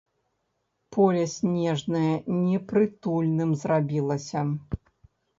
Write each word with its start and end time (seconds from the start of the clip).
Поле 0.95 1.25
снежнае 1.33 2.15
непрытульным 2.45 3.51
зрабілася. 3.65 4.41